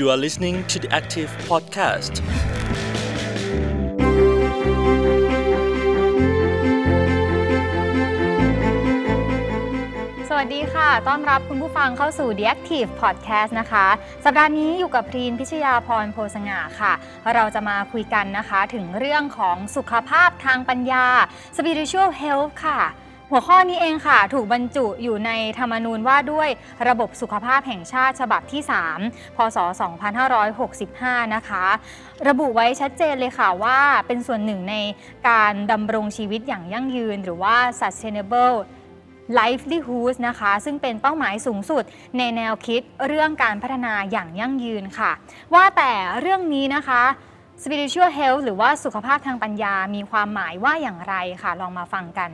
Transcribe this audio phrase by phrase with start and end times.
[0.00, 2.14] You are listening to the Active Podcast.
[10.28, 13.86] สวัสดีค่ะ ต้อนรับคุณผู้ฟังเข้าสู่ The Active Podcast นะคะ
[14.24, 16.92] สัปดาห์นี้อยู่กับพรีนพิชยาพรโพสง่าค่ะ
[17.34, 21.06] เราจะมาคุยกันนะคะถึงเรื่องของสุขภาพทางปัญญา
[21.56, 22.80] Spiritual Health ค่ะ
[23.32, 26.48] หัวข้อนี้เองค่ะ ถูกบรรจุอยู่ในธรรมนูญว่าด้วย
[26.88, 28.62] ระบบสุขภาพแห่งชาติฉบับที่
[28.98, 29.58] 3 พศ
[30.46, 31.64] 2565 นะคะ
[32.28, 34.76] ระบุไว้ชัดเจนเลยค่ะว่าเป็นส่วนหนึ่งใน
[35.28, 38.56] การดำรงชีวิตอย่างยั่งยืน หรือว่า sustainable
[39.38, 41.84] livelihood นะคะ ซึ่งเป็นเป้าหมายสูงสุด
[42.18, 45.12] ในแนวคิดเรื่องการพัฒนาอย่างยั่งยืนค่ะ
[45.54, 47.02] ว่าแต่เรื่องนี้นะคะ
[47.62, 52.32] spiritual health หรือว่าสุขภาพทางปัญญามีความหมายว่าอย่างไรค่ะ ลองมาฟังกัน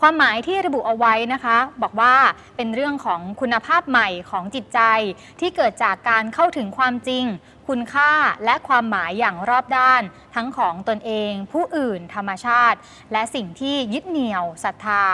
[0.00, 2.14] ความหมายที่ระบุเอาไว้นะคะ บอกว่า
[2.56, 4.80] เป็นเรื่องของคุณภาพใหม่ของจิตใจ
[5.40, 7.24] ที่เกิดจากการเข้าถึงความจริง
[7.68, 8.12] คุณค่า
[8.44, 10.02] และความหมายอย่างรอบด้าน
[10.34, 12.78] ทั้งของตนเอง ผู้อื่น ธรรมชาติ
[13.12, 15.04] และสิ่งที่ยึดเหนี่ยวศรัทธา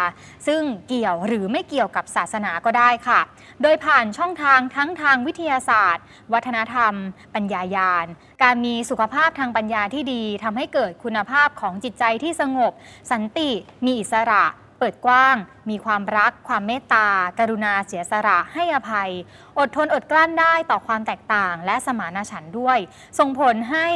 [0.46, 3.20] ซึ่งเกี่ยวหรือไม่เกี่ยวกับศาสนาก็ได้ค่ะ
[3.62, 6.94] โดยผ่านช่องทางทั้งทางวิทยาศาสตร์ วัฒนธรรม
[7.34, 8.06] ปัญญายาณ
[8.42, 12.72] การมีสุขภาพทางปัญญาที่ดีทำให้เกิดคุณภาพของจิตใจที่สงบ
[13.10, 13.50] สันติ
[13.84, 14.44] มีอิสระ
[14.78, 15.36] เปิดกว้าง
[15.70, 17.08] มีความรัก ความเมตตา
[17.38, 19.10] กรุณาเสียสละให้อภัย
[19.58, 22.78] อดทนอดกลั้นได้ต่อความแตกต่าง และสมานฉันท์ด้วย
[23.18, 23.88] ส่งผลให้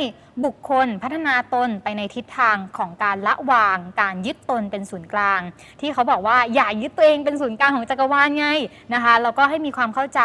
[0.45, 5.41] บุคคลพัฒนาตนไปในทิศทางของการละวาง การยึดตนเป็นศูนย์กลาง
[5.81, 8.47] ที่เขาบอกว่าอย่ายึดตัวเองเป็นศูนย์กลางของจักรวาลไง
[8.95, 10.23] นะคะแล้วก็ให้มีความเข้าใจ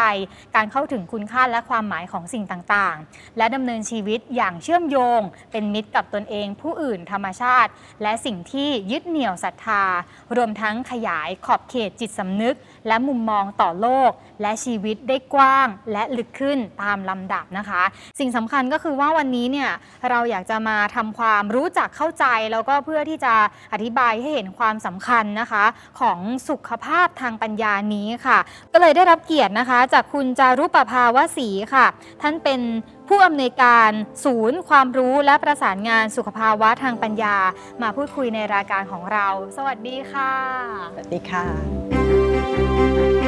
[0.56, 5.20] การเข้าถึงคุณค่าและความหมายของสิ่งต่างๆ และดำเนินชีวิตอย่างเชื่อมโยง
[5.52, 7.70] เป็นมิตรกับตนเอง ผู้อื่นธรรมชาติ
[8.02, 9.84] และสิ่งที่ยึดเหนี่ยวศรัทธา
[10.36, 12.56] รวมทั้งขยายขอบเขตจิตสำนึก
[12.88, 14.10] และมุมมองต่อโลก
[14.42, 17.82] และชีวิตได้กว้างและลึกขึ้นตามลำดับนะคะ
[18.18, 19.70] สิ่งสำคัญก็คือว่าวันนี้เนี่ย
[20.10, 23.34] เราอยากจะมาทำความรู้จักเข้าใจ แล้วก็เพื่อที่จะ
[23.72, 25.64] อธิบายให้เห็นความสำคัญนะคะ
[26.00, 28.38] ของสุขภาพทางปัญญานี้ค่ะ
[28.72, 31.86] ก็เลยได้รับเกียรตินะคะ จากคุณจารุปภาวสีค่ะ
[32.22, 32.60] ท่านเป็น
[33.08, 33.90] ผู้อำนวยการ
[34.24, 37.36] ศูนย์ ความรู้และประสานงานสุขภาวะทางปัญญา
[37.82, 39.26] มาพูดคุยในรายการของเรา
[39.56, 40.32] สวัสดีค่ะ
[40.92, 43.21] สวัสดีค่ะ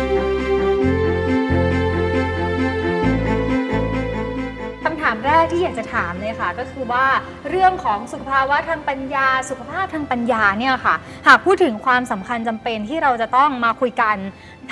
[5.15, 7.05] ามแรกที่อยากจะถามเลยค่ะ ก็คือว่า
[7.51, 10.95] เรื่องของสุขภาวะทางปัญญา สุขภาพทางปัญญาเนี่ยค่ะ
[11.29, 14.17] หากพูดถึงความสำคัญจำเป็นที่เราจะต้องมาคุยกัน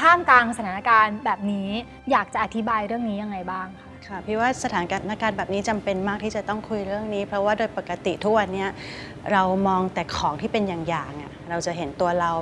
[0.00, 1.69] ท่ามกลางสถานการณ์แบบนี้
[2.10, 4.97] อยากจะอธิบายเรื่องนี้ยังไงบ้างคะค่ะพี่ว่าสถานกา
[5.28, 8.66] รณ์แบบนี้จำเป็นมากที่จะต้องคุยเรื่องนี้ เพราะว่าโดยปกติทุกวันนี้
[9.32, 12.32] เรามองแต่ของที่เป็นอย่างๆอะเราจะเห็นตัวเรา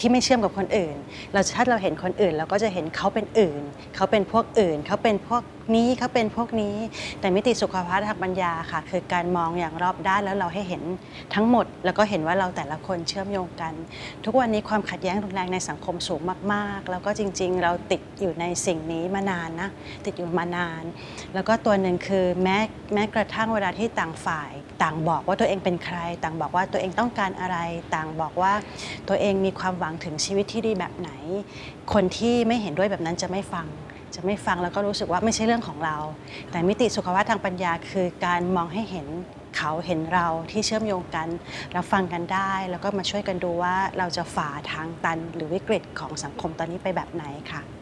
[0.00, 0.96] ที่ไม่เชื่อมกับคนอื่น
[1.32, 3.62] เราถ้าเราเห็นคนอื่น เราก็จะเห็นเขาเป็นอื่น
[3.96, 5.42] เขาเป็นพวกอื่น เขาเป็นพวก
[5.76, 6.76] นี้เขาเป็นพวกนี้
[7.20, 10.82] แต่มิติสุขภาพทางปัญญาค่ะ คือการมองอย่างรอบด้านแล้วเราให้เห็น
[11.34, 13.72] ทั้งหมด แล้วก็เห็นว่าเราแต่ละคนเชื่อมโยงกัน
[14.24, 16.20] ทุกวันนี้ความขัดแย้งรุนแรงในสังคมสูง
[16.52, 19.70] มาก ๆ แล้วก็จริง ๆ เราติดอยู่ในสิ่งนี้มานานนะ
[20.04, 20.82] ติดอยู่มานาน
[21.34, 22.58] แล้วก็ตัวหนึ่งคือแม้
[22.94, 24.50] แม้กระทั่งเวลาที่ต่างฝ่าย
[24.82, 27.58] ต่างบอกว่าตัวเองเป็นใคร ต่างบอกว่าตัวเองต้องการอะไร
[27.94, 28.52] ต่างบอกว่า
[29.08, 31.10] ตัวเองมีความหวังถึงชีวิตที่ดีแบบไหน
[31.92, 33.66] คนที่ไม่เห็นด้วยแบบนั้นจะไม่ฟัง
[34.14, 35.96] จะไม่ฟังแล้วก็รู้สึกว่าไม่ใช่เรื่องของเรา
[36.50, 39.06] แต่มิติสุขภาพทางปัญญาคือการมองให้เห็น
[39.56, 41.28] เขาเห็นเราที่เชื่อมโยงกัน
[41.76, 47.81] รับฟังกันได้ แล้วก็มาช่วยกันดูว่าเราจะฝ่าทางตันหรือวิกฤตของสังคมตอนนี้ไปแบบไหนค่ะค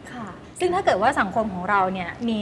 [0.61, 2.41] ซึ่งถ้าเกิดว่าสังคมของเราเนี่ยมี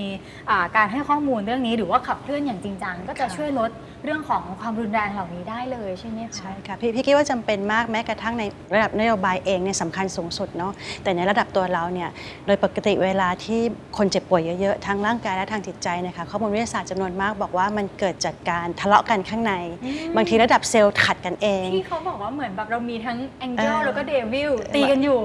[0.50, 3.70] อ่าการให้ข้อมูลเรื่องนี้หรือว่าขับเคลื่อนอย่างจริงจังก็จะค่ะช่วยลด
[4.04, 8.44] เรื่องของความรุนแรงเหล่านี้ได้เลยใช่ไหมคะใช่ค่ะพี่พี่คิดว่าจำเป็นมากแม้กระทั่งใน
[8.74, 10.72] ระดับนโยบายเองเนี่ยสำคัญสูงสุดเนาะ
[11.04, 12.10] แต่ในระดับตัวเราเนี่ย
[12.46, 13.60] โดยปกติเวลาที่
[13.98, 19.54] คนเจ็บป่วยเยอะๆทั้งร่างกายและทางจิตใจนะคะข้อมูลวิทยาศาสตร์จำนวนมากบอกว่ามันเกิดจากการทะเลาะกันข้างใน
[19.84, 25.20] อืมบางทีระดับเซลล์ขัดกันเองที่เขาบอกว่าเหมือนแบบเรามีทั้ง angel เออแล้วก็ devil ตีกันอยู่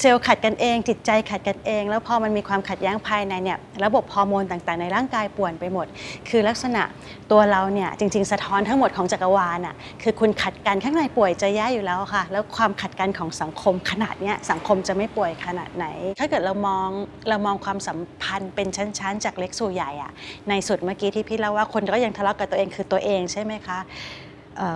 [0.00, 5.86] เซลล์ขัดกันเอง จิตใจขัดกันเอง แล้วพอมันมีความขัดแย้งภายในเนี่ยระบบฮอร์โมนต่างๆ ในร่างกายป่วนไปหมด
[6.28, 6.82] คือลักษณะ
[7.30, 15.86] ตัวเราเนี่ยจริง ๆ สะท้อนทั้งหมดของจักรวาลอะคือคุณขัดกันข้างในป่วยจะแย่อยู่แล้วค่ะ แล้วความขัดกันของสังคมขนาดเนี้ยสังคมจะไม่ป่วยขนาดไหน
[16.18, 16.88] ถ้าเกิดเรามอง
[17.28, 20.12] เรามองความสัมพันธ์เป็นชั้นๆ จากเล็กสู่ใหญ่อะ
[20.48, 23.78] ในสุดเมื่อกี้ที่พี่เล่าว่าคนก็ยังทะเลาะกับตัวเองคือตัวเองใช่ไหมคะ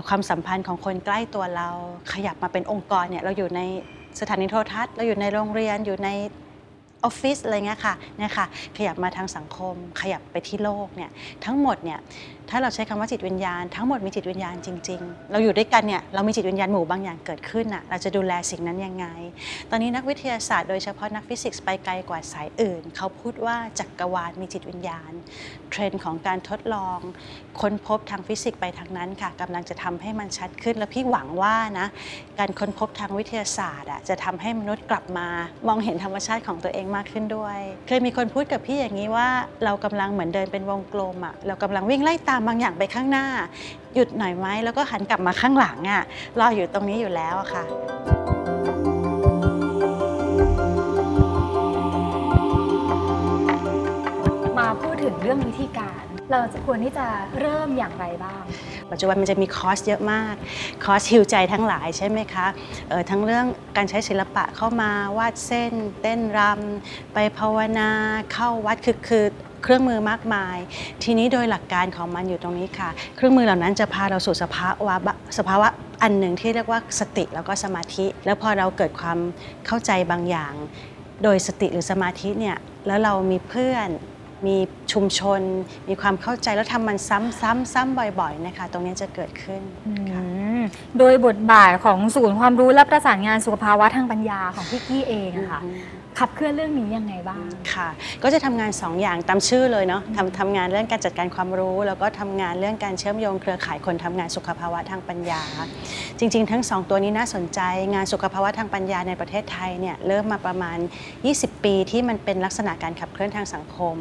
[0.09, 1.69] ความสัมพันธ์ของคนใกล้ตัวเรา
[2.12, 3.62] ขยับมาเป็นองค์กรเนี่ยเราอยู่ใน
[4.21, 6.09] สถานีโทรทัศน์ เราอยู่ในโรงเรียนอยู่ใน
[7.05, 8.47] ออฟฟิศอะไรเงี้ยค่ะเนี่ยค่ะ
[8.77, 11.11] ขยับมาทางสังคม ขยับไปที่โลกเนี่ย
[11.45, 11.99] ทั้งหมดเนี่ย
[12.50, 19.06] ถ้าเราใช้คำว่าจิตวิญญาณทั้งหมดมีจิตวิญญาณจริง ๆ เราอยู่ด้วยกันเนี่ยเรามีจิตวิญญาณหมู่บางอย่างเกิดขึ้นอะเราจะดูแลสิ่งนั้นยังไง
[19.70, 25.12] ตอนนี้นักวิทยาศาสตร์โดยเฉพาะนักฟิสิกส์ไปไกลกว่าสายอื่น เขาพูดว่าจักรวาลมีจิตวิญญาณ
[25.70, 26.99] เทรนด์ของการทดลอง
[27.61, 31.87] ค้นพบทางฟิสิกส์ไปทางนั้นค่ะกำลังจะทำให้มันชัดขึ้น แล้วพี่หวังว่านะ
[32.38, 35.26] การค้นพบทางวิทยาศาสตร์อะจะทำให้มนุษย์กลับมา
[35.69, 37.58] มองเห็นธรรมชาติของตัวเองมากขึ้นด้วย
[37.88, 39.29] เคยมีคนพูดกับพี่อย่างนี้ว่า
[39.64, 43.27] เรากำลังเหมือนเดินเป็นวงกลมอะเรากำลังวิ่งไล่ตามบางอย่างไปข้างหน้า
[43.95, 46.03] หยุดหน่อยไหมแล้วก็หันกลับมาข้างหลังอะ
[46.41, 47.65] รออยู่ตรงนี้อยู่แล้วอะค่ะ
[54.59, 56.03] มาพูดถึงเรื่องวิธีการ
[56.33, 57.07] เราจะควรที่จะ
[57.41, 58.43] เริ่มอย่างไรบ้าง
[58.91, 60.35] ปัจจุบันมันจะมีคอร์สเยอะมาก
[60.85, 62.47] คอร์สฮิวใจทั้งหลายใช่ไหมคะ
[62.89, 63.47] เออทั้งเรื่อง
[63.77, 67.91] การใช้ศิลปะเข้ามาวาดเส้น เต้นรำไปภาวนา
[68.33, 69.25] เข้าวัดคือคือ
[69.62, 70.57] เครื่องมือมากมาย
[71.03, 75.69] ทีนี้โดยหลักการของมันอยู่ตรงนี้ค่ะ เครื่องมือเหล่านั้นจะพาเราสู่สภาวะบะสภาวะ
[76.03, 79.19] อันหนึ่งที่เรียกว่าสติแล้วก็สมาธิ แล้วพอเราเกิดความ
[79.67, 80.53] เข้าใจบางอย่าง
[81.23, 83.89] โดยสติหรือสมาธิเนี่ยแล้วเรามีเพื่อน
[84.47, 84.57] มี
[84.93, 85.41] ชุมชน
[85.89, 89.62] มีความเข้าใจแล้วทำมันซ้ำซ้ำซ้ำบ่อยๆนะคะตรงนี้จะเกิดขึ้น
[90.11, 90.61] ค่ะอืม
[90.99, 95.61] โดยบทบาทของศูนย์ความรู้และประสานงานสุขภาวะทางปัญญาของพี่กี้เองอะค่ะ
[96.21, 97.45] ขับเคลื่อนเรื่องนี้ยังไงบ้าง
[97.75, 97.89] ค่ะ
[98.23, 105.43] ก็จะทำงาน 2 อย่างตามชื่อเลยเนาะทำทำงานเรื่องการจัดการความรู้ แล้วก็ทำงานเรื่องการเชื่อมโยงเครือข่ายคนทำงานสุขภาวะทางปัญญา
[106.19, 107.61] จริง ๆ ทั้ง 2 ตัวนี้น่าสนใจ
[107.95, 110.79] งานสุขภาวะทางปัญญาในประเทศไทยเนี่ยเริ่มมาประมาณ
[111.21, 113.97] 20 ปีที่มันเป็นลักษณะการขับเคลื่อนทางสังคม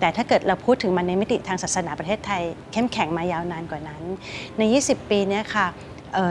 [0.00, 2.42] แต่ถ้าเกิดเราพูดถึงมันในมิติทางศาสนาประเทศไทย
[2.72, 4.02] เข้มแข็งมายาวนานกว่านั้น
[4.58, 5.68] ใน 20 ปีเนี่ยค่ะ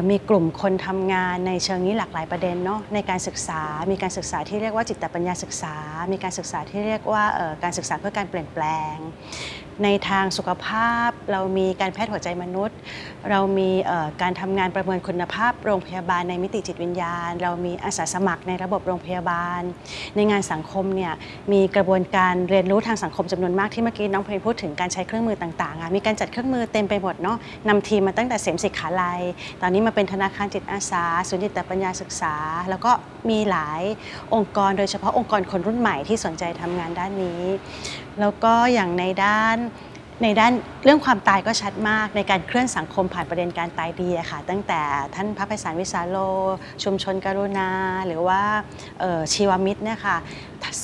[0.09, 3.61] มีกลุ่มคนทำงานในเชิงนี้หลากหลายประเด็นเนาะในการศึกษา
[3.91, 5.75] มีการศึกษาที่เรียกว่าจิตปัญญาศึกษา
[6.11, 7.23] มีการศึกษาที่เรียกว่า
[7.63, 8.95] การศึกษาเพื่อการเปลี่ยนแปลง
[9.83, 12.77] ในทางสุขภาพ เรามีการแพทย์หัวใจมนุษย์
[13.29, 13.69] เรามี
[14.21, 19.61] การทำงานประเมินคุณภาพโรงพยาบาลในมิติจิตวิญญาณ เรามีอาสาสมัครในระบบโรงพยาบาล
[20.15, 21.13] ในงานสังคมเนี่ย
[21.51, 27.37] มีกระบวนการเรียนรู้ทางสังคมจำนวนมากที่เมื่อกี้น้องเพลงพูดถึงการใช้เครื่องมือต่างๆมีการจัดเครื่องมือเต็มไปหมดเนาะ
[27.67, 29.21] นำทีมมาตั้งแต่เสมสิขาลัย
[29.61, 32.35] ตอนนี้มาเป็นธนาคารจิตอาสาศูนย์จิตปัญญาศึกษา
[32.69, 32.91] แล้วก็
[33.29, 33.81] มีหลาย
[34.33, 37.41] องค์กรโดยเฉพาะองค์กรคนรุ่นใหม่ที่สนใจทำงานด้านนี้
[38.19, 39.57] แล้วก็อย่างในด้าน
[40.23, 40.53] ในด้าน
[40.83, 44.81] เรื่องความตายก็ชัดมากในการเคลื่อนสังคมผ่านประเด็นการตายดีค่ะ ตั้งแต่
[45.15, 46.17] ท่านพระไพศาลวิสาโล
[46.83, 47.69] ชุมชนกรุณา
[48.07, 48.41] หรือว่า
[49.33, 50.17] ชีวมิตรเนี่ยค่ะ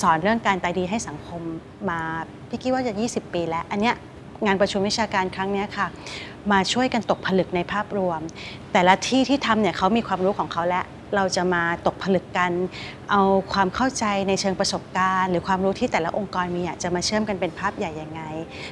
[0.00, 1.42] สอนเรื่องการตายดีให้สังคม
[1.90, 2.00] มา
[2.48, 3.94] พี่คิดว่าจะ 20 ปีแล้ว อันเนี้ย
[4.46, 5.86] งานประชุมวิชาการครั้งนี้ค่ะ
[6.52, 8.20] มาช่วยกันตกผลึกในภาพรวม
[8.72, 10.84] แต่ละที่ที่ทำเนี่ยเขามีความรู้ของเขาแล้ว
[11.16, 12.52] เราจะมาตกผลึกกัน
[13.10, 13.22] เอา
[13.52, 18.22] ความเข้าใจในเชิงประสบการณ์ หรือความรู้ที่แต่ละองค์กรมีจะมาเชื่อมกันเป็นภาพใหญ่ยังไง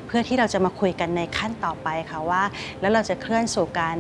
[0.07, 2.43] เพื่อที่เราจะมาคุยกันในขั้นต่อไปค่ะว่า
[2.81, 3.97] แล้วเราจะเคลื่อนสู่การ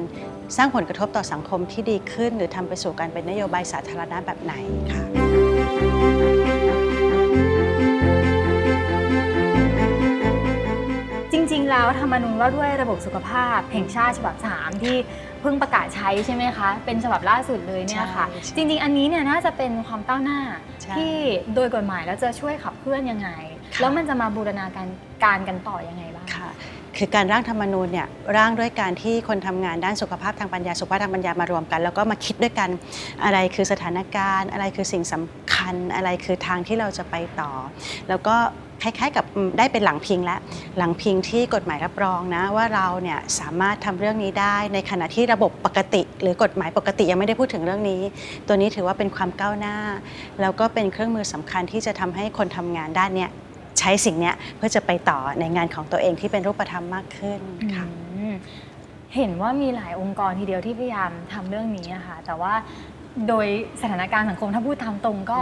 [0.57, 4.55] สร้างผลกระทบต่อสังคมที่ดีขึ้น หรือทำไปสู่การเป็นนโยบายสาธารณะแบบไหน
[4.93, 5.20] ค่ะ
[11.91, 14.97] ริงๆแล้วธรรมนูญว่าด้วยระบบสุขภาพแห่งชาติฉบับ 3 ที่
[15.41, 20.41] เพิ่งประกาศใช้ใช่ไหมคะ เป็นฉบับล่าสุดเลยเนี่ยค่ะใช่ใช่จริง ๆ อันนี้เนี่ยน่าจะเป็นความก้าวหน้า
[20.83, 21.15] ใช่ที่
[21.55, 23.31] โดยกฎหมายแล้วจะช่วยขับเคลื่อนยังไง
[23.75, 24.89] ค่ะ แล้วมันจะมาบูรณาการ
[25.25, 26.51] การกันต่อยังไงบ้าง ค่ะ
[26.97, 32.71] คือการร่างธรรมนูญเนี่ยร่างด้วยการที่คนทำงานด้านสุขภาพทางปัญญาสุขภาพทางปัญญามารวมกัน แล้วก็มาคิดด้วยกัน
[33.25, 37.53] อะไรคือสถานการณ์ อะไรคือสิ่งสำคัญอะไรคือทางที่เราจะไปต่อ
[38.09, 38.37] แล้วก็
[38.83, 40.41] คล้ายๆ กับอืมได้เป็นหลังพิงแล้ว
[40.79, 48.01] หลังพิงที่กฎหมายรับรองนะ ว่าเราเนี่ยสามารถทำเรื่องนี้ได้ในขณะที่ระบบปกติ หรือกฎหมายปกติยังไม่ได้พูดถึงเรื่องนี้
[48.47, 49.77] ตัวนี้ถือว่าเป็นความก้าวหน้า
[50.41, 53.31] แล้วก็เป็นเครื่องมือสำคัญที่จะทำให้คนทำงานด้านเนี้ย
[53.79, 57.41] ใช้สิ่งเนี้ยเพื่อจะไปต่อในงานของตัวเองที่เป็นรูปธรรมมากขึ้น
[57.75, 58.35] ค่ะอืม
[59.17, 62.55] เห็นว่ามีหลายองค์กรทีเดียวที่พยายามทำเรื่องนี้อะค่ะแต่ว่า
[63.29, 63.47] โดย
[63.83, 65.41] สถานการณ์สังคมถ้าพูดตามตรงก็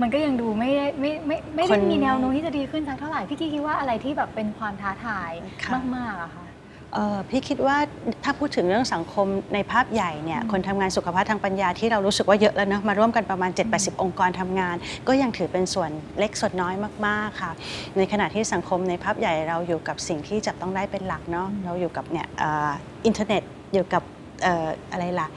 [0.00, 5.30] มันก็ยังดูไม่ได้ไม่ไม่ไม่คได้นมีแนวโน้มที่จะดีขึ้นสักเท่าไหร่พี่กี้คิดว่าอะไรที่แบบเป็นความท้าทาย
[5.64, 6.46] ค่ะ มากๆอะคะ
[6.94, 7.76] เอ่อพี่คิดว่า
[8.24, 14.76] ถ้าพูดถึงเรื่องสังคมในภาพใหญ่เนี่ยคนทำงานสุขภาพทางปัญญาที่เรารู้สึกว่าเยอะแล้วเนอะมาร่วมกันประมาณ 7-80 องค์กรทำงาน
[15.08, 16.74] ก็ยังถือเป็นส่วนเล็กส่วนน้อย
[17.06, 17.52] มากๆค่ะ
[17.96, 22.70] ในขณะที่สังคมในภาพใหญ่เราอยู่กับสิ่งที่จับต้องได้เป็นหลักเนาะเราอยู่กับเนี่ยเอ่อ
[23.06, 24.02] อินเทอร์เน็ตอยู่กับ
[24.42, 25.28] เอ่ออะไรล่ะ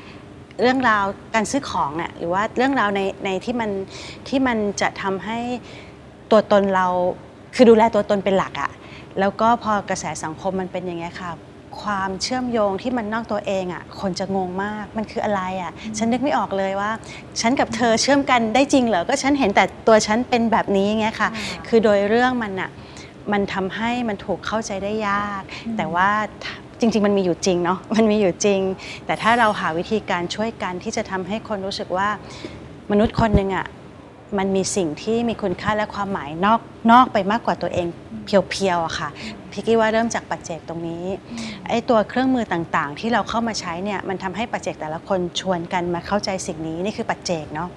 [0.61, 3.69] เรื่องราวการซื้อของเนี่ยหรือว่าเรื่องราวในในที่มัน
[4.27, 5.39] ที่มันจะทำให้
[6.31, 6.87] ตัวตนเรา
[7.55, 8.71] คือดูแลตัวตนเป็นหลักอะ
[9.19, 11.31] แล้วก็พอกระแสสังคมมันเป็นอย่างเงี้ยค่ะ
[11.81, 16.91] ความเชื่อมโยงที่มันนอกตัวเองอะคนจะงงมาก มันคืออะไรอะฉันนึกไม่ออกเลยว่า
[17.41, 21.29] ฉันกับเธอเชื่อมกันได้จริงเหรอ ก็ฉันเห็นแต่ตัวฉันเป็นแบบนี้เงี้ยค่ะ
[21.67, 22.69] คือโดยเรื่องมันอะ
[23.31, 25.41] มันทำให้มันถูกเข้าใจได้ยาก
[25.77, 26.09] แต่ว่า
[26.79, 28.61] จริง ๆ มันมีอยู่จริงเนาะมันมีอยู่จริง
[29.05, 32.09] แต่ถ้าเราหาวิธีการช่วยกันที่จะทำให้คนรู้สึกว่า
[32.91, 33.65] มนุษย์คนหนึ่งอะ่ะ
[34.37, 36.59] มันมีสิ่งที่มีคุณค่าและความหมายนอก
[36.91, 37.87] นอกไปมากกว่าตัวเอง
[38.25, 39.09] เพียวๆอะค่ะ
[39.51, 41.03] พี่กี้ว่าเริ่มจากปัจเจกตรงนี้
[41.69, 47.69] ไอ้ตัวเครื่องมือต่างๆ ที่เราเข้ามาใช้เนี่ยมันทำให้ปัจเจกแต่ละคนชวนกันมาเข้าใจสิ่งนี้นี่คือปัจเจกเนาะ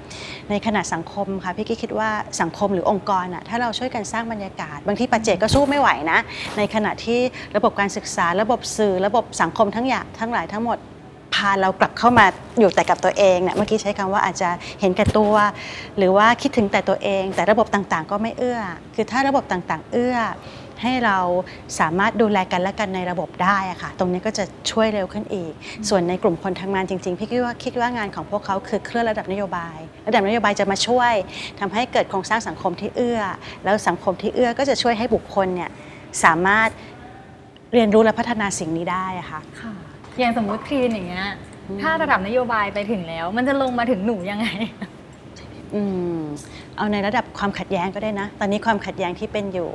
[0.51, 6.19] ในขณะสังคมค่ะพี่กี้คิดว่าสังคมหรือองค์กรอะถ้าเราช่วยกันสร้างบรรยากาศ บางทีปัจเจกก็สู้ไม่ไหวนะ
[6.59, 7.19] ในขณะที่
[7.57, 12.27] ระบบการศึกษาระบบสื่อ ระบบสังคมทั้งอย่างทั้งหลายทั้งหมดาเรากลับเข้ามา
[12.59, 15.35] อยู่แต่กับตัวเองเนี่ยเมื่อกี้ใช้คำว่าอาจจะเห็นแก่ตัว
[15.99, 18.61] หรือว่าคิดถึงแต่ตัวเอง แต่ระบบต่างๆ ก็ไม่เอื้อ
[18.95, 20.17] คือถ้าระบบต่างๆ เอื้อ
[20.83, 21.19] ให้เรา
[21.81, 25.53] สามารถดูแลกันและกันในระบบได้อะค่ะ ตรงนี้ก็จะช่วยเร็วขึ้นอีก
[25.89, 31.13] ส่วนในกลุ่มคนทำงานจริงๆ พี่คิดว่าคิดว่างานของพวกเขาคือเคลื่อนระดับนโยบาย ระดับนโยบายจะมาช่วย
[31.61, 33.21] ทำให้เกิดโครงสร้างสังคมที่เอื้อ
[33.65, 35.71] แล้วสังคมที่เอื้อก็จะช่วยให้บุคคลเนี่ย
[36.25, 36.69] สามารถ
[37.73, 39.41] เรียนรู้และพัฒนาสิ่งนี้ได้อะค่ะ
[40.19, 41.29] อย่างสมมุติคลีนอย่างเงี้ย
[41.83, 44.47] ถ้าระดับนโยบายไปถึงแล้ว มันจะลงมาถึงหนูยังไง
[45.75, 45.83] อื
[46.17, 46.19] ม
[46.77, 49.71] เอาในระดับความขัดแย้งก็ได้นะ ตอนนี้ความขัดแย้งที่เป็นอยู่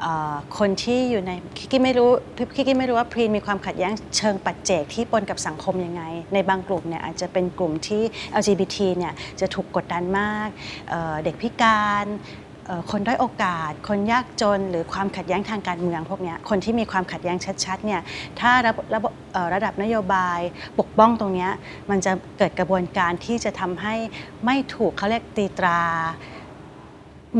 [0.00, 2.10] เอ่อคนที่อยู่ในคิกกี้ไม่รู้
[2.56, 6.02] คิกกี้ไม่รู้ว่าพรีนมีความขัดแย้งเชิงปัจเจกที่ปนกับสังคมยังไง
[6.34, 8.02] ในบางกลุ่มเนี่ยอาจจะเป็นกลุ่มที่
[8.40, 10.48] LGBT เนี่ยจะถูกกดดันมาก
[10.90, 12.49] เอ่อเด็กพิการเอ่อ
[12.90, 18.00] คนด้อยโอกาส คนยากจน หรือความขัดแย้งทางการเมืองพวกนี้คนที่มีความขัดแย้งชัดๆเนี่ย
[18.40, 19.00] ถ้าระบระ
[19.54, 20.40] ระดับนโยบาย
[20.78, 21.48] ปกป้องตรงนี้
[21.90, 23.94] มันจะเกิดกระบวนการที่จะทำให้
[24.44, 25.80] ไม่ถูกเขาเรียกตีตรา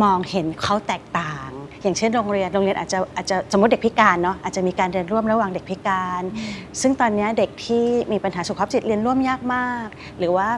[0.03, 1.51] มองเห็นเขาแตกต่าง
[1.83, 6.23] อย่างเช่นโรงเรียนโรงเรียนอาจจะอาจจะสมมติเด็กพิการเนาะอาจจะมีการเรียนร่วมระหว่างเด็กพิการ
[6.81, 9.87] ซึ่งตอนนี้เด็กที่มีปัญหาสุขภาพจิตเรียนร่วมยากมาก
[10.19, 10.49] หรือว่า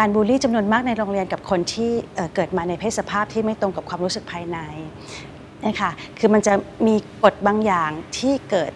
[0.00, 4.58] การบูลลี่จำนวนมากในโรงเรียนกับคนที่เอ่อเกิดมาในเพศสภาพที่ไม่ตรงกับความรู้สึกภายใน
[5.66, 6.52] นะคะคือมันจะ
[6.86, 8.72] มีกฎบางอย่างที่เกิด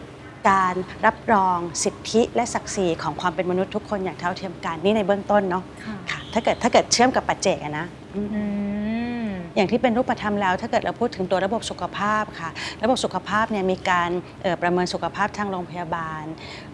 [0.51, 0.75] การ
[1.07, 7.87] รับรองสิทธิและศักดิ์ศรีของความเป็นมนุษย์ทุกคนอย่างเท่าเทียมกันนี่ในเบื้องต้นเนาะค่ะค่ะถ้าเกิดถ้าเกิดเชื่อมกับปัจเจกอะนะ
[9.57, 12.51] อืมอย่างที่เป็นรูปธรรมแล้ว ถ้าเกิดเราพูดถึงตัวระบบสุขภาพค่ะ
[12.83, 14.11] ระบบสุขภาพเนี่ยมีการ
[14.43, 16.25] เอ่อประเมินสุขภาพทางโรงพยาบาล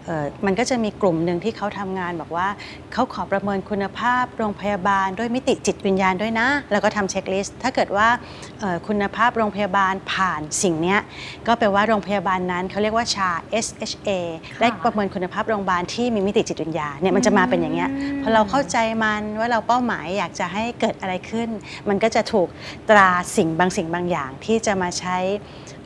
[0.05, 2.47] เอ่อมันก็จะมีกลุ่มหนึ่งที่เขาทำงานบอกว่า
[2.93, 8.07] เขาขอประเมินคุณภาพโรงพยาบาล ด้วยมิติจิตวิญญาณด้วยนะ แล้วก็ทำเช็คลิสต์ถ้าเกิดว่า
[8.59, 10.99] เอ่อคุณภาพโรงพยาบาลผ่านสิ่งเนี้ย
[11.47, 13.29] ก็แปลว่าโรงพยาบาลนั้นเขาเรียกว่าชา
[13.65, 14.09] SHA
[14.59, 17.89] ได้ประเมินคุณภาพโรงพยาบาลที่มีมิติจิตวิญญาณเนี่ยมันจะมาเป็นอย่างเงี้ย
[18.21, 21.49] พอเราเข้าใจมันว่าเราเป้าหมายอยากจะให้เกิดอะไรขึ้น
[21.89, 22.47] มันก็จะถูก
[22.89, 25.17] ตราสิ่งบางสิ่งบางอย่างที่จะมาใช้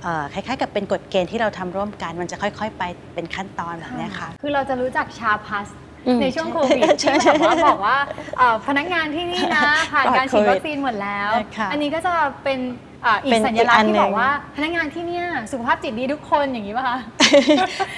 [0.04, 5.68] เอ่อคล้ายๆ กับเป็นกฎเกณฑ์ที่เราทำร่วมกัน มันจะค่อย ๆ ไปเป็นขั้นตอนแบบเนี้ยค่ะ คือเราจะรู้จักชาพัส
[6.08, 7.98] อืมในช่วงโควิดใช่ที่ใช่แบบว่าบอกว่า
[8.38, 9.62] เอ่อพนักงานที่นี่นะ
[9.94, 12.13] ผ่านการฉีดปลอดโควิดวัคซีนหมดแล้วค่ะอันนี้ก็จะ
[12.44, 12.60] เป็น
[13.05, 16.97] อ่าอีเป็กนสัญลักษอีกอันณ์ที่หนึ่บง อกว่าพนักงานที่เนี่ยสุขภาพจิตดีทุกคนอย่างนี้ป่ะคะ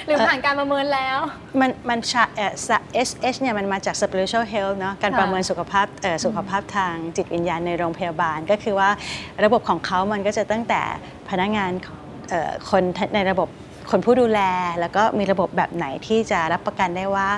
[0.06, 1.18] หรือผ่านการประเมินแล้ว
[1.60, 2.52] มันมันชาเอ่อ
[3.08, 8.90] SH เนี่ยมันมาจาก spiritual health เนาะการค่ะประเมินสุขภาพเอ่อสุขภาพทางจิตวิญญาณในโรงพยาบาล ก็คือว่า
[9.44, 10.82] ระบบของเขามันก็จะตั้งแต่
[11.30, 11.70] พนักงาน
[12.30, 12.82] เอ่อคน
[13.16, 13.48] ในระบบ
[13.90, 14.40] คนผู้ดูแล
[14.80, 17.28] แล้วก็มีระบบแบบไหนที่จะรับประกันได้ว่า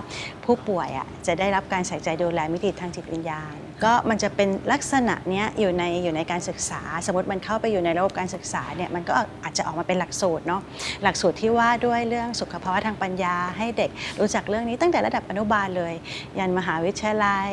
[0.45, 9.13] ผู้ป่วยอะจะได้รับการใส่ใจดูแลมิติทางจิตวิญญาณ ก็มันจะเป็นลักษณะเนี้ยอยู่ในอยู่ในการศึกษา สมมติมันเข้าไปอยู่ในระบบการศึกษาเนี่ยมันก็
[9.45, 10.61] อาจจะออกมาเป็นหลักสูตรเนาะ
[11.03, 15.95] หลักสูตรที่ว่าด้วยเรื่องสุขภาวะทางปัญญาให้เด็กรู้จักเรื่องนี้ตั้งแต่ระดับอนุบาลเลย
[16.39, 17.51] ยันมหาวิทยาลัย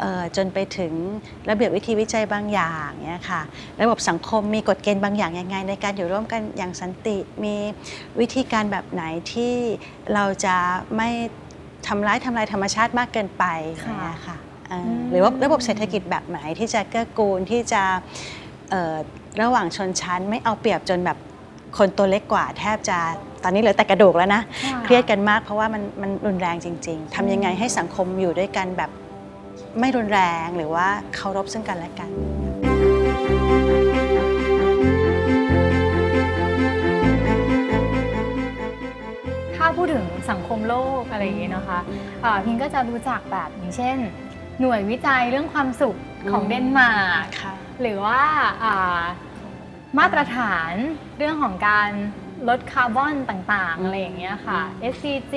[0.00, 0.92] เอ่อจนไปถึง
[1.50, 3.42] ระเบียบวิธีวิจัยบางอย่างเนี่ยค่ะ
[3.82, 7.56] ระบบสังคมมีกฎเกณฑ์บางอย่างยังไง ในการอยู่ร่วมกันอย่างสันติมี
[8.20, 9.54] วิธีการแบบไหนที่
[10.14, 10.56] เราจะ
[10.96, 11.08] ไม่
[11.86, 14.49] ทำร้ายทำลายธรรมชาติมากเกินไปอย่างเงี้ยค่ะเอ่ออม
[15.10, 17.82] หรือว่าระบบเศรษฐกิจแบบไหนที่จะเกื้อกูลที่จะ
[18.70, 18.96] เอ่อ
[19.42, 21.18] ระหว่างชนชั้นไม่เอาเปรียบจนแบบ
[21.78, 22.98] คนตัวเล็กกว่า แทบจะ
[23.42, 28.90] ตอนนี้เหลือแต่กระดูกแล้วนะค่ะเครียดกันมากเพราะว่ามันมันรุนแรงจริง ๆทำยังไงให้สังคมอยู่ด้วยกันแบบ
[29.80, 32.10] ไม่รุนแรงหรือว่าเคารพซึ่งกันและกัน
[39.56, 41.78] ถ้าพูดถึงสังคมโลกอะไรอย่างเงี้ยนะคะ
[42.24, 43.96] อ่าพิงก็จะรู้จักแบบอย่างเช่น
[44.60, 45.96] หน่วยวิจัยเรื่องความสุข
[46.30, 48.22] ของอืมเดนมาร์กค่ะ หรือว่า
[48.62, 49.00] อ่า
[49.98, 50.72] มาตรฐาน
[51.18, 51.90] เรื่องของการ
[52.48, 54.60] ลดคาร์บอนต่างๆอืมอะไรอย่างเงี้ยค่ะ
[54.92, 55.34] SCG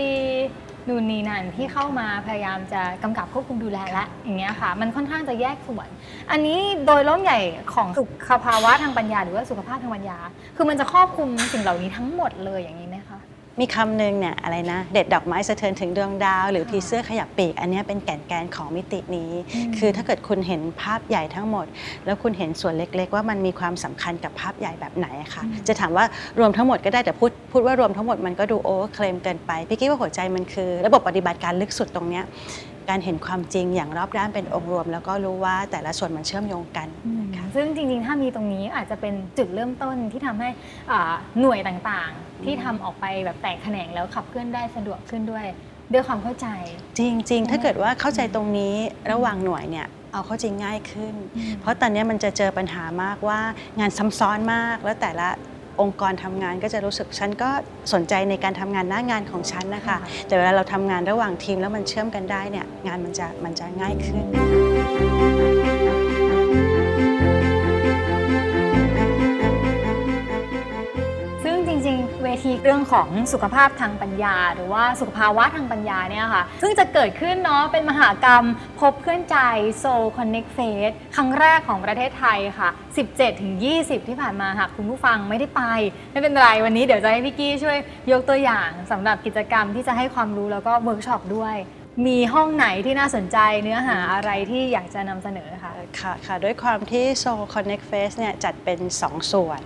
[0.87, 5.87] นู่นนี่นั่นที่เข้ามาพยายามจะกำกับควบคุมดูแลและอย่างเงี้ยค่ะ มันค่อนข้างจะแยกส่วน
[6.31, 7.39] อันนี้โดยร่มใหญ่
[7.73, 10.17] ของสุขภาวะทางปัญญา หรือว่าสุขภาพทางปัญญา
[10.55, 12.92] คือมันจะครอบคลุมสิ่งเหล่านี้ทั้งหมดเลยอย่างนี้ไห
[13.53, 21.65] มคะมีคำหนึ่งเนี่ยอะไรนะ เด็ดดอกไม้สะเทือนถึงดวงดาว หรือค่ะผีเสื้อขยับปีก อันเนี้ยเป็นแก่นแกนของมิตินี้อืมคือถ้าเกิดคุณเห็นภาพใหญ่ทั้งหมด
[22.05, 26.05] แล้วคุณเห็นส่วนเล็กๆ ว่ามันมีความสำคัญกับภาพใหญ่แบบไหนอะค่ะจะถามว่า
[26.39, 32.23] รวมทั้งหมดก็ได้แต่พูดพูดว่ารวมทั้งหมดมันก็ดูโอเวอร์เคลมเกินไปพี่คิดว่าหัวใจมันคือ ระบบปฏิบัติการลึกสุดตรงเนี้ย
[32.89, 36.87] การเห็นความจริงอย่างรอบด้านเป็นองค์รวม แล้วก็รู้ว่าแต่ละส่วนมันเชื่อมโยงกัน
[37.37, 40.49] ค่ะซึ่งจริงๆ ถ้ามีตรงนี้อาจจะเป็นจุดเริ่มต้นที่ทำให้
[40.91, 45.45] อ่าหน่วยต่างๆ ที่ทำออกไปแบบแตกแขนงแล้วขับเคลื่อนได้สะดวกขึ้นด้วย
[45.93, 46.47] ด้วยความเข้าใจ
[46.99, 48.75] จริง ๆ ถ้าเกิดว่าเข้าใจตรงนี้
[49.11, 53.39] ระหว่างหน่วยเนี่ยเอาเข้าจริงง่ายขึ้นอืมเพราะตอนนี้มันจะเจอปัญหามากว่า
[53.79, 55.27] งานซ้ำซ้อนมากแล้วแต่ละ
[55.81, 57.49] องค์กรทำงานก็จะรู้สึกฉันก็
[57.93, 64.23] สนใจในการทำงานหน้างานของฉันนะคะ แต่เวลาเราทำงานระหว่างทีมแล้วมันเชื่อมกันได้เนี่ยงานมันจะมันจะง่ายขึ้น
[72.63, 78.45] เรื่องของสุขภาพทางปัญญา หรือว่าสุขภาวะทางปัญญาเนี่ยค่ะ ซึ่งจะเกิดขึ้นเนาะเป็นมหกรรม
[78.79, 79.37] พบเพื่อนใจ
[79.79, 79.85] Soul
[80.17, 82.69] Connect Fest ครั้งแรกของประเทศไทยค่ะ
[83.39, 85.61] 17-20 ที่ผ่านมาหากคุณผู้ฟังไม่ได้ไป
[86.11, 87.77] ไม่เป็นไรวันนี้เดี๋ยวจะให้พี่กี้ช่วย
[88.11, 91.55] ยกตัวอย่างสำหรับกิจกรรมที่จะให้ความรู้แล้วก็เวิร์กช็อปด้วย
[92.07, 99.61] มีห้องไหนที่น่าสนใจเนื้อหาอะไรที่อยากจะนำเสนอคะ ค่ะค่ะด้วยความที่ Soul Connect Fest เนี่ยจัดเป็น 2 ส่วน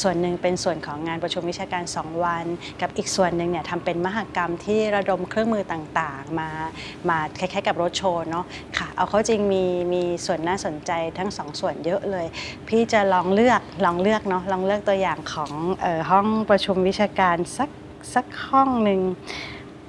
[0.00, 2.46] ส่วนหนึ่งเป็นส่วนของงานประชุมวิชาการ 2 วัน
[2.80, 6.50] กับอีกส่วนหนึ่งเนี่ยทำเป็นมหกรรมที่ระดมเครื่องมือต่างๆ มา
[7.08, 8.44] มาคล้ายๆกับรถโชว์เนาะ
[8.78, 12.26] ค่ะเอาเข้าจริงมีมีส่วนน่าสนใจทั้งสองส่วนเยอะเลย
[12.68, 15.52] พี่จะลองเลือกลองเลือกเนาะลองเลือกตัวอย่างของ
[15.84, 17.70] ออห้องประชุมวิชาการสัก
[18.14, 19.00] สักห้องหนึ่ง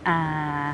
[0.07, 0.65] อ่า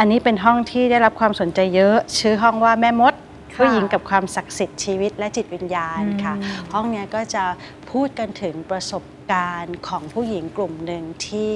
[0.00, 3.14] อันนี้เป็นห้องที่ได้รับความสนใจเยอะ ชื่อห้องว่าแม่มด
[3.54, 7.44] ค่ะผู้หญิงกับความศักดิ์สิทธิ์ชีวิตและจิตวิญญาณค่ะอืมห้องเนี้ยก็จะ
[7.90, 11.54] พูดกันถึงประสบการณ์ของผู้หญิงกลุ่มหนึ่งที่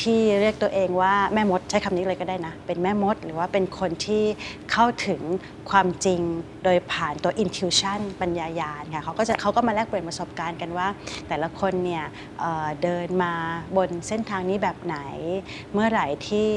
[0.00, 4.24] ที่เรียกตัวเองว่าแม่มดใช้คำนี้เลยก็ได้นะ เป็นแม่มด หรือว่าเป็นคนที่
[4.72, 5.20] เข้าถึง
[5.70, 6.20] ความจริง
[6.64, 10.88] โดยผ่านตัว intuition ปัญญายาณค่ะเขาก็จะเขาก็มาแลกเปลี่ยนประสบการณ์กันว่า
[11.28, 12.04] แต่ละคนเนี่ย
[12.40, 13.34] เอ่อเดินมา
[13.76, 14.98] บนเส้นทางนี้แบบไหน
[15.72, 16.48] เมื่อไหร่ที่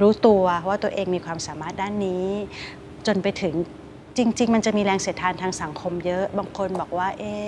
[0.00, 2.26] รู้ตัวว่าตัวเองมีความสามารถด้านนี้
[3.06, 3.54] จนไปถึง
[4.16, 7.44] จริง ๆ มันจะมีแรงเสียดทานทางสังคมเยอะ บางคนบอกว่าเอ๊ะ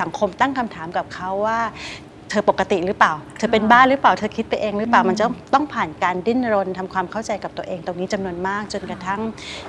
[0.00, 1.58] สังคมตั้งคำถามกับเขาว่า
[2.30, 9.20] เธอปกติหรือเปล่า เธอเป็นบ้าหรือเปล่าเธอคิดไปเองหรือเปล่าอืมมันจะต้องผ่านการดิ้นรนทำความเข้าใจกับตัวเองตรงนี้จำนวนมาก จนกระทั่ง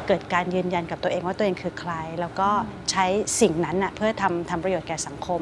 [0.07, 2.49] เกิดการยืนยันกับตัวเองว่าตัวเองคือใคร แล้วก็
[2.91, 3.05] ใช้
[3.41, 5.41] สิ่งนั้นน่ะเพื่อทำทำประโยชน์แก่สังคม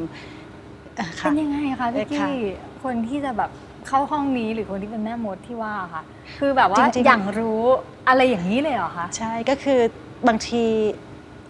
[0.95, 2.35] เอ่อค่ะเป็นยังไงคะพี่เออค่ะกี้
[2.83, 3.51] คนที่จะแบบ
[3.87, 6.03] เข้าห้องนี้หรือคนที่เป็นแม่มดที่ว่าค่ะ
[6.39, 7.63] คือแบบว่าจริงๆ อย่างรู้
[8.07, 9.79] อะไรอย่างนี้เลยเหรอคะ ใช่ก็คือ
[10.27, 10.65] บางที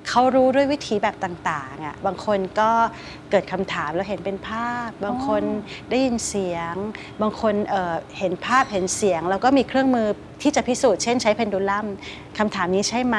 [0.09, 2.71] เขารู้ด้วยวิธีแบบต่างๆอะบางคนก็
[3.29, 5.43] เกิดคำถามแล้วเห็นเป็นภาพ บางคน
[5.89, 6.73] ได้ยินเสียง
[7.21, 10.07] บางคนเอ่อเห็นภาพเห็นเสียง แล้วก็มีเครื่องมือ
[10.41, 11.85] ที่จะพิสูจน์เช่นใช้เพนดูลัม
[12.37, 13.17] คำถามนี้ใช่ไหม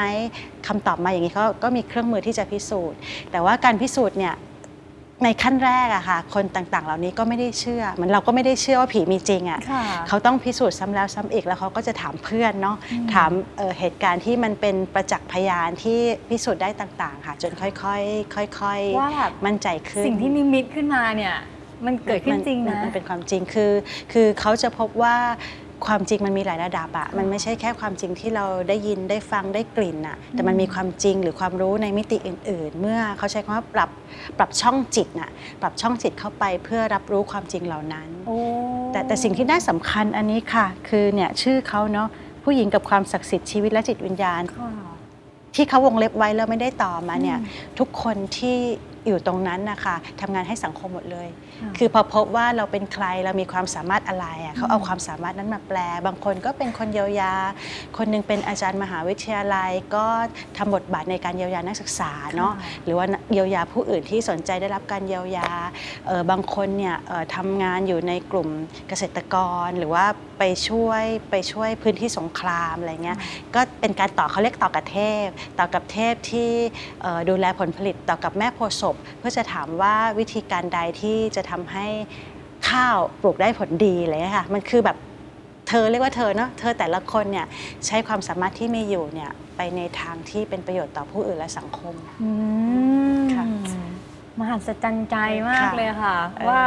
[0.67, 2.97] คำตอบมาอย่างนี้เขาก็มีเครื่องมือที่จะพิสูจน์
[3.31, 4.33] แต่ว่าการพิสูจน์เนี่ย
[5.23, 15.99] ในขั้นแรกอะค่ะ คนต่างๆ เหล่านี้ก็ไม่ได้เชื่อเหมือนเราก็ไม่ได้เชื่อว่าผีมีจริงอะค่ะ เขาต้องพิสูจน์ซ้ำแล้วซ้ำอีกแล้วเขาก็จะถามเพื่อนเนาะอืม ถามเอ่อเหตุการณ์ที่มันเป็นประจักษ์พยานที่
[16.29, 21.35] พิสูจน์ได้ต่างๆ ค่ะ จนค่อยๆค่อยว่าแบบๆ มั่นใจขึ้น สิ่งที่นิมิตขึ้นมาเนี่ย
[21.85, 23.71] มันเกิดขึ้นจริงมันะ มันเป็นความจริงคือ
[24.13, 25.15] คือเขาจะพบว่า
[25.85, 33.89] ความจริงมันมีหลายระดับอะมันไม่ใช่แค่ความจริงที่เราได้ยินได้ฟังได้กลิ่นอะแต่มันมีความจริงหรือความรู้ในมิติอื่น ๆ เมื่อเขาใช้คำว่าปรับ
[34.37, 38.37] ปรับช่องจิตน่ะปรับช่องจิตเข้าไปเพื่อรับรู้ความจริงเหล่านั้นโอ้
[38.91, 42.07] แต่แต่สิ่งที่น่าสำคัญอันนี้ค่ะ คือเนี่ยชื่อเขาเนาะ
[42.43, 44.71] ผู้หญิงกับความศักดิ์สิทธิ์ชีวิตและจิตวิญญาณค่ะ
[45.55, 48.57] ที่เขาวงเล็บไว้แล้วไม่ได้ต่อมาเนี่ยอืมทุกคนที่
[49.07, 51.27] อยู่ตรงนั้นนะคะทำงานให้สังคมหมดเลย
[51.61, 57.33] ค่ะคือพอพบว่าเราเป็นใครเรามีความสามารถอะไรอะเขาเอาความสามารถนั้นมาแปล บางคนก็เป็นคนเยียวยา
[57.97, 60.05] คนหนึงเป็นอาจารย์มหาวิทยาลัย ก็
[60.57, 65.49] ทำบทบาทในการเยียวยานักศึกษาเนาะค่ะหรือว่าเยียวยาผู้อื่นที่สนใจได้รับการเยียวยา
[66.07, 68.49] เอ่อบางคนเนี่ยเอ่อทำงานอยู่ในกลุ่ม
[68.87, 70.05] เกษตรกร หรือว่า
[70.39, 73.17] ไปช่วยไปช่วยพื้นที่สงครามอะไรเงี้ย
[73.55, 75.27] ก็เป็นการต่อเขาเรียกต่อกับเทพ
[75.59, 76.51] ต่อกับเทพที่
[77.01, 81.87] เอ่อดูแลผลผลิตต่อกับแม่โพธิ์ศพเพื่อจะถามว่าวิธีการใดที่จะทำให้
[82.69, 84.97] ข้าวปลูกได้ผลดีอะไรเลยค่ะมันคือแบบ
[85.69, 87.45] เธอเรียกว่าเธอเนาะเธอแต่ละคนเนี่ย
[87.85, 92.29] ใช้ความสามารถที่มีอยู่เนี่ยไปในทางที่เป็นประโยชน์ต่อผู้อื่นและสังคมอื
[93.17, 93.45] มค่ะ
[94.39, 95.15] มหัศจรรย์ใจ
[95.49, 96.63] มากค่ะเลยค่ะเออว่า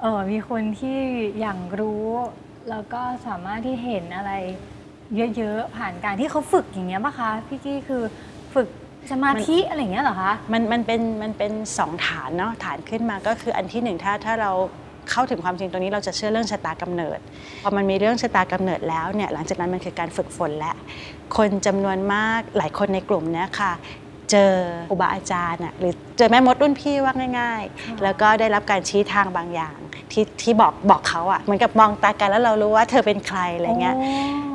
[0.00, 0.98] เออมีคนที่
[1.40, 2.08] อย่างรู้
[2.70, 4.32] แล้วก็สามารถที่เห็นอะไร
[5.36, 8.02] เยอะๆผ่านการที่เขาฝึกอย่างเงี้ยป่ะคะพี่กี้คือ
[8.54, 8.68] ฝึก
[9.12, 14.52] สมาธิอะไรอย่างเงี้ยเหรอคะมันมันเป็นมันเป็นสองฐานเนาะฐานขึ้นมาก็คืออันที่หนึ่งถ้าถ้าเรา
[15.10, 17.18] เข้าถึงความจริงตรงนี้เราจะเชื่อเรื่องชะตากำเนิด
[17.62, 20.72] พอมันมีเรื่องชะตากำเนิดแล้วเนี่ยหลังจากนั้นมันคือการฝึกฝนและ
[21.36, 23.72] คนจำนวนมากหลายคนในกลุ่มเนี้ยค่ะ
[24.30, 24.52] เจอ
[24.90, 29.76] ครูบาอาจารย์อะหรือเจอแม่มดรุ่นพี่ว่าง่าย ๆ แล้วก็ได้รับการชี้ทางบางอย่าง
[30.12, 33.96] ที่ที่บอกบอกเขาอะเหมือนกับมองตากันแล้วเรารู้ว่าเธอเป็นใครอะไรเงี้ย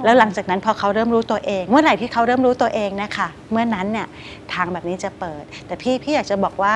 [0.04, 4.08] แล้วหลังจากนั้นพอเขาเริ่มรู้ตัวเอง เมื่อไหร่ที่เขาเริ่มรู้ตัวเองเนะคะเมื่อนั้นเนี่ย
[4.54, 6.74] ทางแบบนี้จะเปิด แต่พี่พี่อยากจะบอกว่า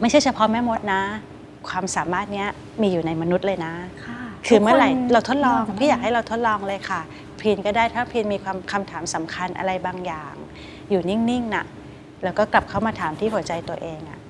[0.00, 1.02] ไม่ใช่เฉพาะแม่มดนะ
[1.68, 2.48] ความสามารถเนี้ย
[2.82, 3.72] มีอยู่ในมนุษย์เลยนะ
[4.04, 7.00] ค่ะคือเมื่อไหร่ทุกคนเราทดลองสมรถพี่อยากให้เราทดลองเลยค่ะ
[7.40, 10.34] พีนก็ได้ถ้าพีนมีความคำถามสำคัญอะไรบางอย่าง
[10.92, 11.64] อยู่นิ่งๆน่ะ
[12.24, 14.20] แล้วก็กลับเข้ามาถามที่หัวใจตัวเองอะ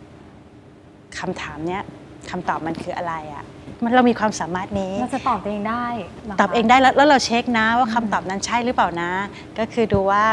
[1.19, 1.83] คำถามเนี้ย
[2.31, 3.45] คำตอบมันคืออะไรอะ
[3.83, 5.87] มันเรามีความสามารถนี้เราจะตอบตัวเองได้
[6.27, 9.11] หรคะตอบเองได้แล้วแล้วเราเช็คนะว่าคำตอบนั้นใช่หรือเปล่านะ
[9.59, 10.25] ก็คือดูว่า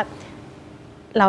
[1.18, 1.28] เรา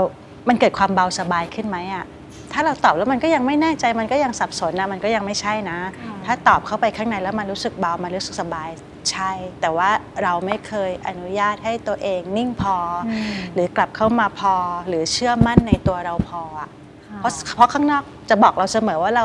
[0.48, 2.04] มันเกิดความเบาสบายขึ้นไหมอะ
[2.52, 8.68] ถ้าเราตอบแล้วมันก็ยังไม่แน่ใจมันก็ยังสับสนนะมันก็ยังไม่ใช่นะค่ะถ้าตอบเข้าไปข้างในแล้วมันรู้สึกเบามันรู้สึกสบาย
[9.10, 9.90] ใช่ แต่ว่า
[10.22, 14.54] เราไม่เคยอนุญาตให้ตัวเองนิ่งพอออืมหรือกลับเข้ามาพอ
[14.88, 16.70] หรือเชื่อมั่นในตัวเราพออะ
[17.06, 19.24] ค่ะเพราะเพราะข้างนอกจะบอกเราเสมอว่าเรา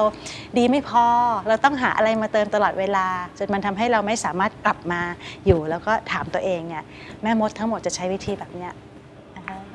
[0.58, 1.06] ดีไม่พอ
[1.48, 3.08] เราต้องหาอะไรมาเติมตลอดเวลา
[3.38, 5.02] จนมันทำให้เราไม่สามารถกลับมา
[5.46, 6.84] อยู่ แล้วก็ถามตัวเองเนี่ย
[7.22, 8.76] แม่มดทั้งหมดจะใช้วิธีแบบเนี้ยนะ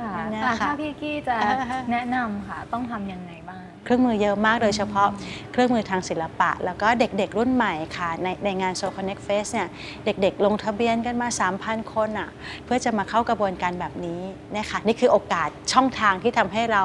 [0.00, 5.08] คะค่ะเนี่ยอะค่ะ ถ้าพี่กี้จะอ่าฮะแนะนำค่ะ ต้องทำยังไงบ้าง เครื่องมือเยอะมากโดยเฉพาะ
[5.52, 9.68] เครื่องมือทางศิลปะ แล้วก็เด็กๆรุ่นใหม่ค่ะ ในในงาน Soul Connect Fest เนี่ย
[10.04, 11.28] เด็กๆ ลงทะเบียนกันมา
[11.60, 12.30] 3,000 คนอะ
[12.64, 14.22] เพื่อจะมาเข้ากระบวนการแบบนี้
[14.56, 16.82] นะคะนี่คือโอกาสช่องทางที่ทำให้เรา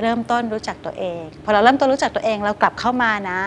[0.00, 3.40] เริ่มต้นรู้จักตัวเอง พอเราเริ่มต้นรู้จักตัวเองเรากลับเข้ามานะ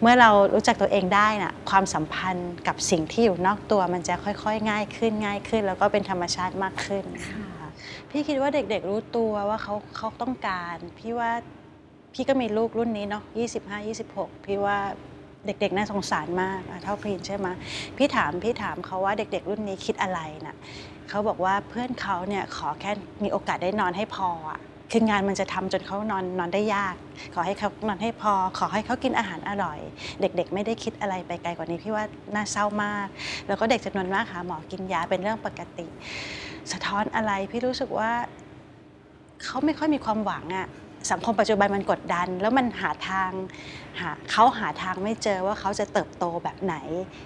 [0.00, 7.59] เมื่อเรารู้จักตัวเองได้น่ะความสัมพันธ์กับสิ่งที่อยู่นอกตัวมันจะค่อยๆ ง่ายขึ้นง่ายขึ้น แล้วก็เป็นธรรมชาติมากขึ้น ค่ะ
[8.10, 11.30] พี่คิดว่าเด็กๆรู้ตัวว่าเขาเขาต้องการ พี่ว่า
[12.14, 13.24] พี่ก็มีลูกรุ่นนี้เนาะ
[13.60, 14.76] 25 26 พี่ว่า
[15.46, 17.46] เด็กๆน่าสงสารมากเท่าพรีนใช่ไหม
[17.96, 20.56] พี่ถามพี่ถามเขาว่าเด็ก ๆ รุ่นนี้คิดอะไรน่ะ
[21.08, 22.90] เขาบอกว่าเพื่อนเขาเนี่ยขอแค่
[23.22, 24.60] มีโอกาสได้นอนให้พออะ
[24.92, 26.96] คืองานมันจะทำจนเขานอนนอนได้ยาก
[27.34, 29.78] ขอให้เขานอนให้พอ ขอให้เขากินอาหารอร่อย
[30.20, 33.06] เด็กๆ ไม่ได้คิดอะไรไปไกลกว่านี้พี่ว่าน่าเศร้ามาก
[33.46, 35.86] แล้วก็เด็กจำนวนมากหาหมอกินยาเป็นเรื่องปกติ
[36.72, 38.10] สะท้อนอะไรพี่รู้สึกว่า
[39.44, 40.68] เขาไม่ค่อยมีความหวังอะ
[41.10, 43.30] สังคมปัจจุบันมันกดดัน แล้วมันหาทาง
[44.00, 46.74] หาเขาหาทางไม่เจอว่าเขาจะเติบโตแบบไหน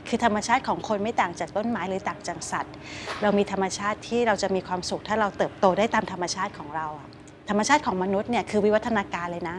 [0.09, 2.75] คือธรรมชาติของคนไม่ต่างจากต้นไม้หรือต่างจากสัตว์
[3.23, 7.09] เรามีธรรมชาติที่เราจะมีความสุข ถ้าเราเติบโตได้ตามธรรมชาติของเราอะ
[7.49, 9.57] ธรรมชาติของมนุษย์เนี่ยคือวิวัฒนาการเลยนะ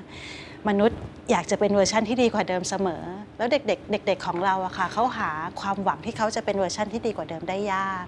[0.69, 0.99] มนุษย์
[1.32, 3.04] อยากจะเป็นเวอร์ชันที่ดีกว่าเดิมเสมอ
[3.38, 5.30] แล้วเด็กๆเด็ก ๆของเราอะค่ะเขาหา
[5.62, 8.06] ความหวังที่เขาจะเป็นเวอร์ชันที่ดีกว่าเดิมได้ยาก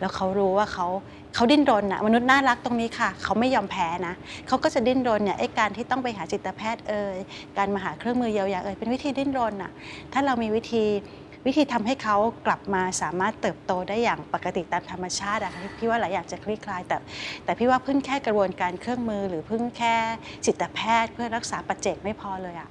[0.00, 0.86] แล้วเขารู้ว่าเขา
[1.34, 4.14] เขาดิ้นรนอะมนุษย์น่ารักตรงนี้ค่ะ เขาไม่ยอมแพ้นะ
[4.46, 7.16] เขาก็จะดิ้นรนเนี่ยไอ้การที่ต้องไปหาจิตแพทย์เอ่ย
[7.58, 9.72] การมาหาเครื่องมือเยียวยาเอ่ยเป็นวิธีดิ้นรนอะ
[10.12, 10.84] ถ้าเรามีวิธี
[11.46, 16.96] วิธีทำให้เขากลับมาสามารถเติบโตได้อย่างปกติตามธรรมชาติอะคะพี่ว่าหลายอย่างจะคลี่คลายแต่
[17.44, 19.96] แต่พี่ว่าเพิ่งแค่กระบวนการเครื่องมือ หรือเพิ่งแค่
[20.46, 22.70] จิตแพทย์เพื่อรักษาปัจเจกไม่พอเลยอะ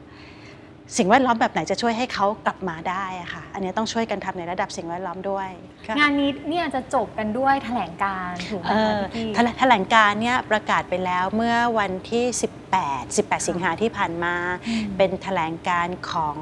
[0.97, 5.49] สิ่งแวดล้อมแบบไหนจะช่วยให้เขากลับมาได้อะค่ะ อันนี้ต้องช่วยกันทำในระดับสิ่งแวดล้อมด้วย
[5.87, 12.25] ค่ะงานนี้เนี่ยจะจบกันด้วยแถลงการณ์ถูกไหมเอคะอพี่กี้แถลแถลงการณ์เนี่ยประกาศไปแล้วเมื่อวันที่
[12.71, 14.35] 18 18 สิงหาที่ผ่านมา
[14.67, 16.35] อืมเป็นแถลงการณ์ของ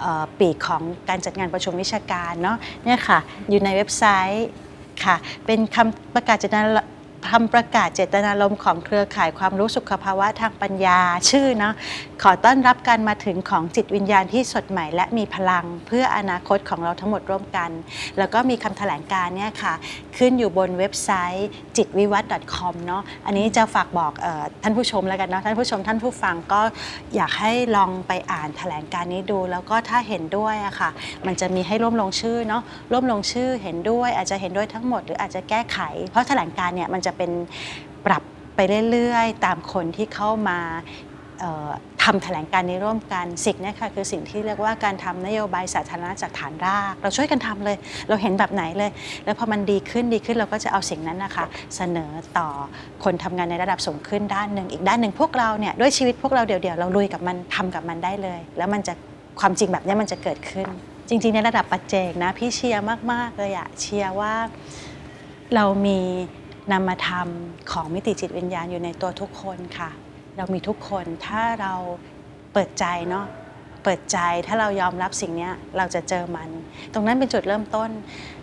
[0.00, 3.18] เออปีกของการจัดงานประชุมวิชาการเนาะเนี่ยค่ะ
[3.50, 4.48] อยู่ในเว็บไซต์
[5.04, 6.64] ค่ะ เป็นคำประกาศเจตนา
[7.32, 10.98] คำประกาศเจตนารมณ์ของเครือข่ายความรู้สุขภาวะทางปัญญา
[11.30, 11.74] ชื่อเนาะ
[12.26, 17.70] ขอต้อนรับการมาถึงของจิตวิญญาณที่สดใหม่ และมีพลังเพื่ออนาคตของเราทั้งหมดร่วมกัน
[18.18, 19.74] แล้วก็มีคำแถลงการ์เนี่ยค่ะ
[20.16, 26.62] ขึ้นอยู่บนเว็บไซต์จิตวิวัฒน์ .com เนาะอันนี้จะฝากบอกออท่านผู้ชมแล้วกันเนาะท่านผู้ชมท่านผู้ฟังก็
[27.16, 30.90] อยากให้ลองไปอ่านแถลงการ์นี้ดู แล้วก็ถ้าเห็นด้วยอะค่ะ
[31.26, 37.30] มันจะมีให้ร่วมลงชื่อเนาะร่วมลงชื่อเห็นด้วย อาจจะเห็นด้วยทั้งหมดหรืออาจจะแก้ไข เพราะแถลงการ์เนี่ยมันจะเป็น
[38.06, 38.22] ปรับ
[38.56, 40.60] ไปเรื่อยๆ ตามคนที่เข้ามา
[42.02, 47.76] ทำแถลงการณ์นี้ร่วมกันสิ่งนี้ค่ะคือสิ่งที่เรียกว่าการทำนโยบายสาธารณะจากฐานราก เราช่วยกันทำเลย
[48.08, 48.90] เราเห็นแบบไหนเลย
[49.24, 52.48] แล้วพอมันดีขึ้นดีขึ้นเราก็จะเอาสิ่งนั้นนะคะเสนอต่อ
[53.04, 58.94] คนทำงานในระดับสูงขึ้นด้านหนึ่งอีกด้านหนึ่งพวกเราเนี่ยด้วยชีวิตพวกเราเดี่ยวๆเราลุยกับมันทำกับมันได้เลย แล้วมันจะ
[59.40, 60.66] ความจริงแบบนี้มันจะเกิดขึ้น
[61.08, 64.34] จริงๆในระดับปัจเจกนะพี่เชียร์มากๆเลยอะเชียร์ว่า
[65.54, 65.98] เรามี
[66.72, 67.28] นามธรรม
[67.72, 69.90] ของมิติจิตวิญญาณอยู่ในตัวทุกคนค่ะ
[70.36, 71.74] เรามีทุกคนถ้าเรา
[72.52, 73.26] เปิดใจเนาะ
[73.84, 76.48] เปิดใจถ้าเรายอมรับสิ่งนี้เราจะเจอมัน
[76.92, 77.90] ตรงนั้นเป็นจุดเริ่มต้น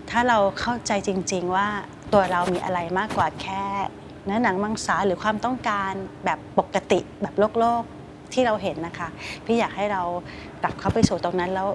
[0.10, 1.68] ถ้าเราเข้าใจจริง ๆ ว่า
[2.14, 3.64] ตัวเรามีอะไรมากกว่าแค่
[4.26, 5.94] เนื้อหนังมังสาหรือความต้องการ
[6.26, 7.84] แบบปกติแบบโลกโลก
[8.34, 9.10] ที่เราเห็นนะคะ
[9.46, 10.02] พี่อยากให้เรา
[10.62, 11.70] กลับเข้าไปสู่ตรงนั้นแล้ว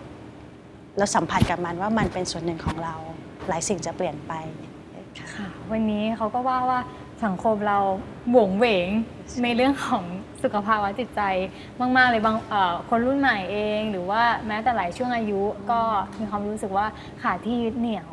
[0.98, 2.94] แล้วสัมผัสกับมันว่ามันเป็นส่วนหนึ่งของเรา
[3.48, 4.32] หลายสิ่งจะเปลี่ยนไป
[5.34, 6.80] ค่ะ วันนี้เขาก็ว่าว่า
[7.26, 7.78] สังคมเรา
[8.32, 8.88] หวงเหวง
[9.42, 10.04] ในเรื่องของ
[10.42, 11.20] สุขภาวะจิตใจ
[11.96, 15.80] มาก ๆ เลยบางเอ่อคนรุ่นใหม่เอง หรือว่าแม้แต่หลายช่วงอายุก็
[16.18, 16.86] มีความรู้สึกว่า
[17.22, 18.08] ขาดที่ยึดเหนี่ยว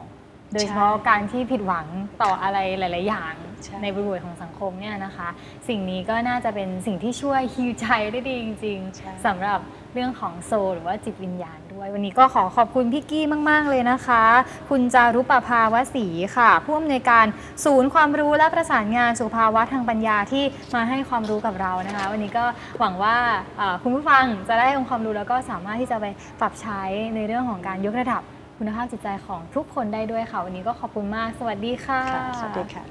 [0.54, 1.88] โดยเฉพาะการที่ผิดหวัง
[2.22, 5.30] ต่ออะไรหลาย ๆ อย่างใช่ในบริบทของสังคมเนี่ยนะคะ
[5.68, 9.60] สิ่งนี้ก็น่าจะเป็นสิ่งที่ช่วยฮิวใจได้ดีจริงใช่ๆสำหรับ
[9.94, 14.24] เรื่องของโซลหรือว่าจิตวิญญาณด้วย วันนี้ก็ขอขอบคุณพี่กี้มาก ๆ เลยนะคะ
[14.70, 17.26] คุณจารุปภาวสีค่ะ ผู้อำนวยการ
[17.66, 20.44] ศูนย์ความรู้และประสานงานสุขภาวะทางปัญญาที่
[20.76, 22.46] มาให้ความรู้กับเรานะคะ วันนี้ก็
[22.80, 23.16] หวังว่า
[23.58, 26.06] เอ่อคุณผู้ฟังจะได้องค์ความรู้แล้วก็สามารถที่จะไป
[26.40, 26.82] ปรับใช้
[27.16, 28.22] ในเรื่องของการยกระดับ
[28.58, 32.84] คุณภาพจิตใจของทุกคนได้ด้วยค่ะ วันนี้ก็ขอบคุณมาก สวัสดีค่ะค่ะสวัสดีค่ะ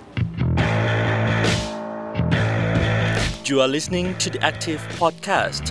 [3.49, 5.65] You are listening to the Active Podcast.